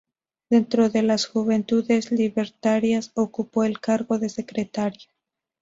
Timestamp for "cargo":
3.79-4.17